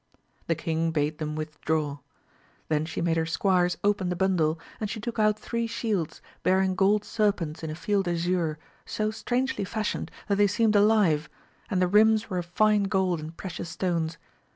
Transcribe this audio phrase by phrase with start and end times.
[0.47, 1.99] The king bade them withdraw.
[2.69, 6.73] Then she made her squires open the bundle, and she took out three shields, bearing
[6.73, 11.29] gold serpents in a field azure, so strangely fashioned that they seemed alive,
[11.69, 14.17] and the rims were of fine gold and precious stones.